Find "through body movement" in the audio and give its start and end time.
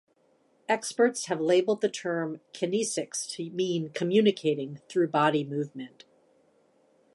4.89-6.05